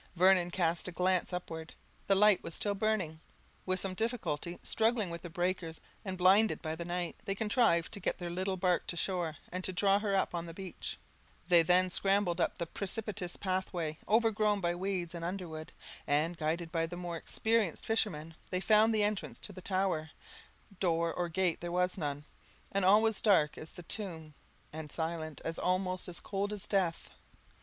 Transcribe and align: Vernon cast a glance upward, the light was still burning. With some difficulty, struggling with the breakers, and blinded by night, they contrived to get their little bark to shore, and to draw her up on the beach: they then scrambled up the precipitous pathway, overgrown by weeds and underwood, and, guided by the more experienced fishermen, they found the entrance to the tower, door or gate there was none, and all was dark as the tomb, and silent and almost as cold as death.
Vernon 0.15 0.49
cast 0.49 0.87
a 0.87 0.91
glance 0.91 1.31
upward, 1.31 1.75
the 2.07 2.15
light 2.15 2.41
was 2.41 2.55
still 2.55 2.73
burning. 2.73 3.19
With 3.67 3.79
some 3.79 3.93
difficulty, 3.93 4.57
struggling 4.63 5.11
with 5.11 5.21
the 5.21 5.29
breakers, 5.29 5.79
and 6.03 6.17
blinded 6.17 6.59
by 6.59 6.73
night, 6.75 7.17
they 7.25 7.35
contrived 7.35 7.91
to 7.93 7.99
get 7.99 8.17
their 8.17 8.31
little 8.31 8.57
bark 8.57 8.87
to 8.87 8.97
shore, 8.97 9.37
and 9.51 9.63
to 9.63 9.71
draw 9.71 9.99
her 9.99 10.15
up 10.15 10.33
on 10.33 10.47
the 10.47 10.55
beach: 10.55 10.97
they 11.49 11.61
then 11.61 11.91
scrambled 11.91 12.41
up 12.41 12.57
the 12.57 12.65
precipitous 12.65 13.35
pathway, 13.37 13.99
overgrown 14.07 14.59
by 14.59 14.73
weeds 14.73 15.13
and 15.13 15.23
underwood, 15.23 15.71
and, 16.07 16.35
guided 16.35 16.71
by 16.71 16.87
the 16.87 16.97
more 16.97 17.15
experienced 17.15 17.85
fishermen, 17.85 18.33
they 18.49 18.59
found 18.59 18.95
the 18.95 19.03
entrance 19.03 19.39
to 19.41 19.53
the 19.53 19.61
tower, 19.61 20.09
door 20.79 21.13
or 21.13 21.29
gate 21.29 21.61
there 21.61 21.71
was 21.71 21.95
none, 21.95 22.25
and 22.71 22.83
all 22.83 23.03
was 23.03 23.21
dark 23.21 23.55
as 23.55 23.69
the 23.73 23.83
tomb, 23.83 24.33
and 24.73 24.91
silent 24.91 25.41
and 25.45 25.59
almost 25.59 26.07
as 26.07 26.19
cold 26.19 26.51
as 26.51 26.67
death. 26.67 27.11